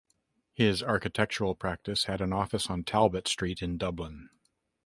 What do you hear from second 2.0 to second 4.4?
had an office on Talbot Street in Dublin.